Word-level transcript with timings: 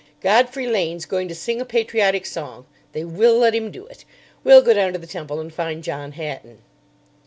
"Godfrey 0.19 0.65
Lane's 0.65 1.05
going 1.05 1.27
to 1.27 1.35
sing 1.35 1.61
a 1.61 1.63
patriotic 1.63 2.25
song. 2.25 2.65
They 2.91 3.03
will 3.05 3.37
let 3.37 3.53
him 3.53 3.69
do 3.69 3.85
it. 3.85 4.03
We'll 4.43 4.63
go 4.63 4.73
down 4.73 4.93
to 4.93 4.97
the 4.97 5.05
Temple 5.05 5.39
and 5.39 5.53
find 5.53 5.83
John 5.83 6.13
Hatton." 6.13 6.63